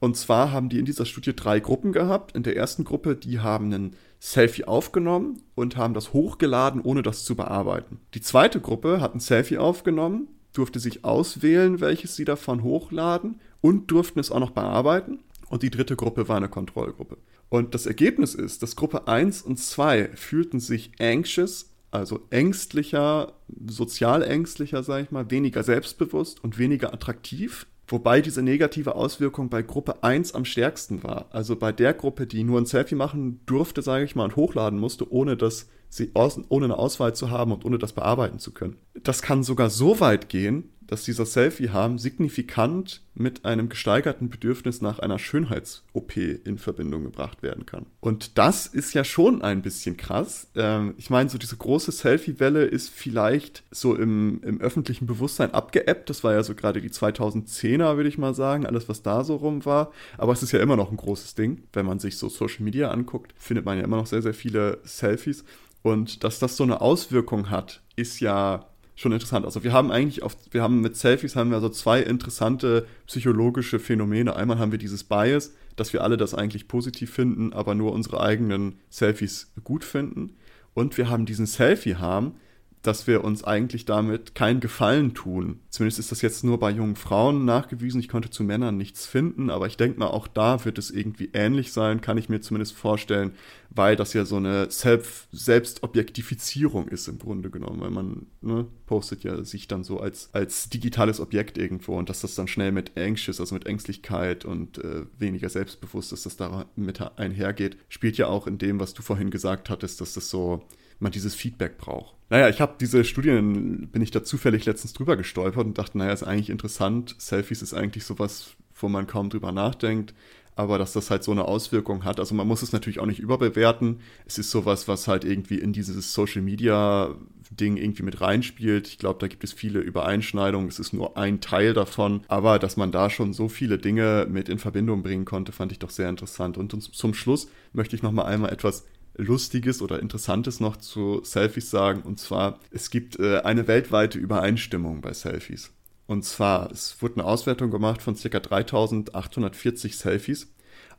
Und 0.00 0.16
zwar 0.16 0.50
haben 0.50 0.70
die 0.70 0.78
in 0.78 0.86
dieser 0.86 1.04
Studie 1.04 1.36
drei 1.36 1.60
Gruppen 1.60 1.92
gehabt. 1.92 2.34
In 2.34 2.42
der 2.42 2.56
ersten 2.56 2.84
Gruppe, 2.84 3.16
die 3.16 3.40
haben 3.40 3.66
einen 3.66 3.96
Selfie 4.18 4.64
aufgenommen 4.64 5.42
und 5.54 5.76
haben 5.76 5.92
das 5.92 6.14
hochgeladen, 6.14 6.80
ohne 6.80 7.02
das 7.02 7.26
zu 7.26 7.36
bearbeiten. 7.36 8.00
Die 8.14 8.22
zweite 8.22 8.58
Gruppe 8.58 9.02
hat 9.02 9.14
ein 9.14 9.20
Selfie 9.20 9.58
aufgenommen, 9.58 10.28
durfte 10.54 10.80
sich 10.80 11.04
auswählen, 11.04 11.80
welches 11.82 12.16
sie 12.16 12.24
davon 12.24 12.62
hochladen 12.62 13.42
und 13.60 13.90
durften 13.90 14.20
es 14.20 14.30
auch 14.30 14.40
noch 14.40 14.52
bearbeiten. 14.52 15.18
Und 15.50 15.62
die 15.62 15.70
dritte 15.70 15.96
Gruppe 15.96 16.28
war 16.28 16.38
eine 16.38 16.48
Kontrollgruppe. 16.48 17.18
Und 17.48 17.74
das 17.74 17.86
Ergebnis 17.86 18.34
ist, 18.34 18.62
dass 18.62 18.76
Gruppe 18.76 19.08
1 19.08 19.42
und 19.42 19.58
2 19.58 20.10
fühlten 20.14 20.60
sich 20.60 20.92
anxious, 21.00 21.70
also 21.90 22.20
ängstlicher, 22.30 23.32
sozial 23.66 24.22
ängstlicher, 24.22 24.82
sag 24.82 25.04
ich 25.04 25.10
mal, 25.10 25.30
weniger 25.30 25.62
selbstbewusst 25.62 26.44
und 26.44 26.58
weniger 26.58 26.92
attraktiv 26.92 27.66
Wobei 27.90 28.20
diese 28.20 28.42
negative 28.42 28.94
Auswirkung 28.94 29.48
bei 29.48 29.62
Gruppe 29.62 30.02
1 30.02 30.34
am 30.34 30.44
stärksten 30.44 31.02
war. 31.02 31.26
Also 31.30 31.56
bei 31.56 31.72
der 31.72 31.94
Gruppe, 31.94 32.26
die 32.26 32.44
nur 32.44 32.60
ein 32.60 32.66
Selfie 32.66 32.94
machen 32.94 33.40
durfte, 33.46 33.80
sage 33.80 34.04
ich 34.04 34.14
mal, 34.14 34.24
und 34.24 34.36
hochladen 34.36 34.78
musste, 34.78 35.10
ohne 35.10 35.38
dass 35.38 35.70
sie 35.88 36.10
aus, 36.14 36.40
ohne 36.48 36.66
eine 36.66 36.78
Auswahl 36.78 37.14
zu 37.14 37.30
haben 37.30 37.52
und 37.52 37.64
ohne 37.64 37.78
das 37.78 37.92
bearbeiten 37.92 38.38
zu 38.38 38.52
können. 38.52 38.76
Das 39.02 39.22
kann 39.22 39.42
sogar 39.42 39.70
so 39.70 40.00
weit 40.00 40.28
gehen, 40.28 40.70
dass 40.88 41.04
dieser 41.04 41.26
Selfie-Harm 41.26 41.98
signifikant 41.98 43.02
mit 43.14 43.44
einem 43.44 43.68
gesteigerten 43.68 44.30
Bedürfnis 44.30 44.80
nach 44.80 44.98
einer 44.98 45.18
Schönheits-OP 45.18 46.16
in 46.16 46.56
Verbindung 46.56 47.04
gebracht 47.04 47.42
werden 47.42 47.66
kann. 47.66 47.86
Und 48.00 48.38
das 48.38 48.66
ist 48.66 48.94
ja 48.94 49.04
schon 49.04 49.42
ein 49.42 49.60
bisschen 49.60 49.98
krass. 49.98 50.50
Ähm, 50.56 50.94
ich 50.96 51.10
meine, 51.10 51.28
so 51.28 51.36
diese 51.36 51.56
große 51.56 51.92
Selfie-Welle 51.92 52.64
ist 52.64 52.88
vielleicht 52.88 53.64
so 53.70 53.94
im, 53.94 54.40
im 54.42 54.60
öffentlichen 54.62 55.06
Bewusstsein 55.06 55.52
abgeebbt. 55.52 56.08
Das 56.08 56.24
war 56.24 56.32
ja 56.32 56.42
so 56.42 56.54
gerade 56.54 56.80
die 56.80 56.90
2010er, 56.90 57.96
würde 57.96 58.08
ich 58.08 58.16
mal 58.16 58.34
sagen, 58.34 58.64
alles, 58.64 58.88
was 58.88 59.02
da 59.02 59.24
so 59.24 59.36
rum 59.36 59.66
war. 59.66 59.92
Aber 60.16 60.32
es 60.32 60.42
ist 60.42 60.52
ja 60.52 60.60
immer 60.60 60.76
noch 60.76 60.90
ein 60.90 60.96
großes 60.96 61.34
Ding. 61.34 61.64
Wenn 61.74 61.84
man 61.84 61.98
sich 61.98 62.16
so 62.16 62.30
Social 62.30 62.64
Media 62.64 62.90
anguckt, 62.90 63.34
findet 63.36 63.66
man 63.66 63.76
ja 63.76 63.84
immer 63.84 63.98
noch 63.98 64.06
sehr, 64.06 64.22
sehr 64.22 64.34
viele 64.34 64.78
Selfies. 64.84 65.44
Und 65.88 66.22
dass 66.22 66.38
das 66.38 66.56
so 66.56 66.64
eine 66.64 66.82
Auswirkung 66.82 67.48
hat, 67.48 67.80
ist 67.96 68.20
ja 68.20 68.66
schon 68.94 69.12
interessant. 69.12 69.46
Also 69.46 69.64
wir 69.64 69.72
haben 69.72 69.90
eigentlich 69.90 70.22
auf, 70.22 70.36
wir 70.50 70.62
haben 70.62 70.82
mit 70.82 70.96
Selfies 70.96 71.34
haben 71.34 71.48
wir 71.48 71.56
also 71.56 71.70
zwei 71.70 72.00
interessante 72.02 72.86
psychologische 73.06 73.78
Phänomene. 73.78 74.36
Einmal 74.36 74.58
haben 74.58 74.70
wir 74.70 74.78
dieses 74.78 75.04
Bias, 75.04 75.54
dass 75.76 75.94
wir 75.94 76.02
alle 76.02 76.18
das 76.18 76.34
eigentlich 76.34 76.68
positiv 76.68 77.10
finden, 77.10 77.54
aber 77.54 77.74
nur 77.74 77.92
unsere 77.92 78.20
eigenen 78.20 78.74
Selfies 78.90 79.50
gut 79.64 79.82
finden. 79.82 80.36
Und 80.74 80.98
wir 80.98 81.08
haben 81.08 81.24
diesen 81.24 81.46
Selfie-Harm, 81.46 82.34
dass 82.82 83.06
wir 83.06 83.24
uns 83.24 83.44
eigentlich 83.44 83.84
damit 83.84 84.34
keinen 84.34 84.60
Gefallen 84.60 85.14
tun. 85.14 85.60
Zumindest 85.68 85.98
ist 85.98 86.12
das 86.12 86.22
jetzt 86.22 86.44
nur 86.44 86.58
bei 86.58 86.70
jungen 86.70 86.96
Frauen 86.96 87.44
nachgewiesen. 87.44 88.00
Ich 88.00 88.08
konnte 88.08 88.30
zu 88.30 88.44
Männern 88.44 88.76
nichts 88.76 89.06
finden, 89.06 89.50
aber 89.50 89.66
ich 89.66 89.76
denke 89.76 89.98
mal, 89.98 90.08
auch 90.08 90.28
da 90.28 90.64
wird 90.64 90.78
es 90.78 90.90
irgendwie 90.90 91.30
ähnlich 91.32 91.72
sein, 91.72 92.00
kann 92.00 92.18
ich 92.18 92.28
mir 92.28 92.40
zumindest 92.40 92.74
vorstellen, 92.74 93.32
weil 93.70 93.96
das 93.96 94.12
ja 94.12 94.24
so 94.24 94.36
eine 94.36 94.70
Selbst 94.70 95.28
Selbstobjektifizierung 95.32 96.88
ist 96.88 97.08
im 97.08 97.18
Grunde 97.18 97.50
genommen, 97.50 97.80
weil 97.80 97.90
man 97.90 98.26
ne, 98.40 98.66
postet 98.86 99.24
ja 99.24 99.44
sich 99.44 99.68
dann 99.68 99.84
so 99.84 100.00
als, 100.00 100.30
als 100.32 100.70
digitales 100.70 101.20
Objekt 101.20 101.58
irgendwo 101.58 101.96
und 101.96 102.08
dass 102.08 102.20
das 102.20 102.34
dann 102.34 102.48
schnell 102.48 102.72
mit 102.72 102.96
Anxious, 102.96 103.40
also 103.40 103.54
mit 103.54 103.66
Ängstlichkeit 103.66 104.44
und 104.44 104.78
äh, 104.78 105.04
weniger 105.18 105.48
selbstbewusst 105.48 106.12
dass 106.12 106.36
da 106.36 106.66
mit 106.76 107.00
einhergeht, 107.18 107.76
spielt 107.88 108.16
ja 108.18 108.26
auch 108.28 108.46
in 108.46 108.58
dem, 108.58 108.80
was 108.80 108.94
du 108.94 109.02
vorhin 109.02 109.30
gesagt 109.30 109.70
hattest, 109.70 110.00
dass 110.00 110.14
das 110.14 110.30
so 110.30 110.66
man 111.00 111.12
dieses 111.12 111.34
Feedback 111.34 111.78
braucht. 111.78 112.14
Naja, 112.30 112.48
ich 112.48 112.60
habe 112.60 112.74
diese 112.78 113.04
Studien, 113.04 113.88
bin 113.88 114.02
ich 114.02 114.10
da 114.10 114.22
zufällig 114.22 114.66
letztens 114.66 114.92
drüber 114.92 115.16
gestolpert 115.16 115.64
und 115.64 115.78
dachte, 115.78 115.96
naja, 115.96 116.12
ist 116.12 116.24
eigentlich 116.24 116.50
interessant. 116.50 117.14
Selfies 117.18 117.62
ist 117.62 117.74
eigentlich 117.74 118.04
sowas, 118.04 118.50
wo 118.74 118.88
man 118.88 119.06
kaum 119.06 119.30
drüber 119.30 119.50
nachdenkt, 119.50 120.14
aber 120.54 120.76
dass 120.76 120.92
das 120.92 121.10
halt 121.10 121.24
so 121.24 121.32
eine 121.32 121.46
Auswirkung 121.46 122.04
hat. 122.04 122.20
Also 122.20 122.34
man 122.34 122.46
muss 122.46 122.62
es 122.62 122.72
natürlich 122.72 123.00
auch 123.00 123.06
nicht 123.06 123.20
überbewerten. 123.20 124.00
Es 124.26 124.38
ist 124.38 124.50
sowas, 124.50 124.88
was 124.88 125.08
halt 125.08 125.24
irgendwie 125.24 125.58
in 125.58 125.72
dieses 125.72 126.12
Social 126.12 126.42
Media 126.42 127.14
Ding 127.50 127.76
irgendwie 127.76 128.02
mit 128.02 128.20
reinspielt. 128.20 128.88
Ich 128.88 128.98
glaube, 128.98 129.20
da 129.20 129.26
gibt 129.26 129.44
es 129.44 129.52
viele 129.52 129.80
Übereinschneidungen. 129.80 130.68
Es 130.68 130.78
ist 130.78 130.92
nur 130.92 131.16
ein 131.16 131.40
Teil 131.40 131.72
davon. 131.72 132.22
Aber 132.28 132.58
dass 132.58 132.76
man 132.76 132.92
da 132.92 133.08
schon 133.08 133.32
so 133.32 133.48
viele 133.48 133.78
Dinge 133.78 134.26
mit 134.28 134.48
in 134.48 134.58
Verbindung 134.58 135.02
bringen 135.02 135.24
konnte, 135.24 135.52
fand 135.52 135.72
ich 135.72 135.78
doch 135.78 135.90
sehr 135.90 136.10
interessant. 136.10 136.58
Und 136.58 136.72
zum 136.72 137.14
Schluss 137.14 137.48
möchte 137.72 137.96
ich 137.96 138.02
noch 138.02 138.12
mal 138.12 138.24
einmal 138.24 138.52
etwas 138.52 138.84
Lustiges 139.18 139.82
oder 139.82 140.00
Interessantes 140.00 140.60
noch 140.60 140.76
zu 140.76 141.20
Selfies 141.24 141.70
sagen. 141.70 142.02
Und 142.02 142.18
zwar, 142.18 142.60
es 142.70 142.90
gibt 142.90 143.18
äh, 143.18 143.40
eine 143.40 143.66
weltweite 143.68 144.18
Übereinstimmung 144.18 145.00
bei 145.00 145.12
Selfies. 145.12 145.72
Und 146.06 146.24
zwar, 146.24 146.70
es 146.70 147.02
wurde 147.02 147.16
eine 147.16 147.24
Auswertung 147.24 147.70
gemacht 147.70 148.00
von 148.00 148.14
ca. 148.14 148.40
3840 148.40 149.98
Selfies 149.98 150.50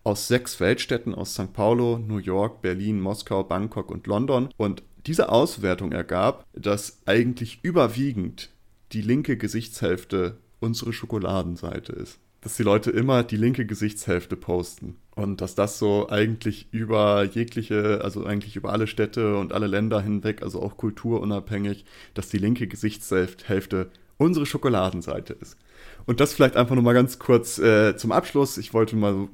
aus 0.04 0.28
sechs 0.28 0.60
Weltstädten 0.60 1.16
aus 1.16 1.34
St. 1.34 1.52
Paulo, 1.54 1.98
New 1.98 2.20
York, 2.20 2.62
Berlin, 2.62 3.02
Moskau, 3.02 3.44
Bangkok 3.44 3.90
und 3.90 4.06
London. 4.06 4.50
Und 4.58 4.84
diese 5.08 5.30
Auswertung 5.30 5.92
ergab, 5.92 6.46
dass 6.54 7.02
eigentlich 7.06 7.60
überwiegend 7.64 8.50
die 8.92 9.02
linke 9.02 9.38
Gesichtshälfte 9.38 10.38
unsere 10.60 10.94
Schokoladenseite 10.94 11.94
ist 11.94 12.20
dass 12.42 12.56
die 12.56 12.64
Leute 12.64 12.92
immer 12.92 13.24
die 13.24 13.38
linke 13.38 13.66
Gesichtshälfte 13.66 14.36
posten. 14.36 14.96
Und 15.16 15.42
dass 15.42 15.56
das 15.56 15.78
so 15.78 16.10
eigentlich 16.10 16.68
über 16.72 17.24
jegliche, 17.24 18.02
also 18.04 18.26
eigentlich 18.26 18.56
über 18.56 18.72
alle 18.72 18.88
Städte 18.88 19.38
und 19.38 19.52
alle 19.52 19.68
Länder 19.68 20.02
hinweg, 20.02 20.42
also 20.42 20.62
auch 20.62 20.78
kulturunabhängig, 20.78 21.84
dass 22.14 22.30
die 22.30 22.38
linke 22.38 22.68
Gesichtshälfte 22.68 23.92
unsere 24.18 24.46
Schokoladenseite 24.46 25.34
ist. 25.34 25.58
Und 26.06 26.20
das 26.20 26.34
vielleicht 26.34 26.56
einfach 26.56 26.76
nochmal 26.76 26.94
ganz 26.94 27.20
kurz 27.20 27.58
äh, 27.60 27.96
zum 27.96 28.12
Abschluss. 28.12 28.58
Ich 28.58 28.74
wollte 28.74 28.96
mal, 28.96 29.28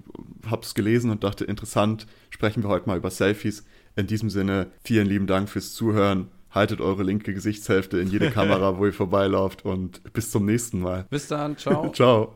hab's 0.50 0.74
gelesen 0.74 1.12
und 1.12 1.24
dachte, 1.24 1.46
interessant, 1.46 2.08
sprechen 2.30 2.64
wir 2.64 2.70
heute 2.70 2.88
mal 2.88 2.98
über 2.98 3.12
Selfies. 3.12 3.66
In 3.96 4.08
diesem 4.08 4.30
Sinne, 4.30 4.68
vielen 4.84 5.08
lieben 5.08 5.28
Dank 5.28 5.50
fürs 5.50 5.74
Zuhören 5.74 6.30
haltet 6.56 6.82
eure 6.82 7.04
linke 7.04 7.34
Gesichtshälfte 7.34 8.00
in 8.00 8.08
jede 8.08 8.32
Kamera, 8.32 8.78
wo 8.80 8.86
ihr 8.86 8.94
vorbeilauft 8.94 9.66
und 9.66 10.02
bis 10.14 10.32
zum 10.32 10.46
nächsten 10.46 10.80
Mal. 10.80 11.06
Bis 11.10 11.28
dann, 11.28 11.58
ciao. 11.58 11.92
ciao. 11.94 12.36